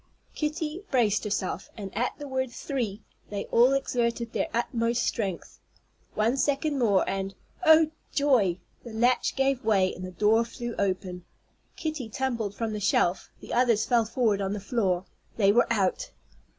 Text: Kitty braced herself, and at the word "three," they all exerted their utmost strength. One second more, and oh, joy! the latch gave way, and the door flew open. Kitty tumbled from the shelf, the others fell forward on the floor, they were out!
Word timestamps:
Kitty 0.33 0.83
braced 0.89 1.25
herself, 1.25 1.69
and 1.77 1.95
at 1.95 2.17
the 2.17 2.27
word 2.27 2.49
"three," 2.49 3.03
they 3.29 3.45
all 3.51 3.73
exerted 3.73 4.33
their 4.33 4.47
utmost 4.51 5.03
strength. 5.03 5.59
One 6.15 6.37
second 6.37 6.79
more, 6.79 7.07
and 7.07 7.35
oh, 7.63 7.91
joy! 8.11 8.57
the 8.83 8.93
latch 8.93 9.35
gave 9.35 9.63
way, 9.63 9.93
and 9.93 10.03
the 10.03 10.09
door 10.09 10.43
flew 10.43 10.73
open. 10.79 11.23
Kitty 11.75 12.09
tumbled 12.09 12.55
from 12.55 12.73
the 12.73 12.79
shelf, 12.79 13.29
the 13.41 13.53
others 13.53 13.85
fell 13.85 14.05
forward 14.05 14.41
on 14.41 14.53
the 14.53 14.59
floor, 14.59 15.05
they 15.37 15.51
were 15.51 15.71
out! 15.71 16.09